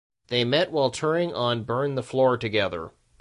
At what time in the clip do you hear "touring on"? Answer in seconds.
0.89-1.63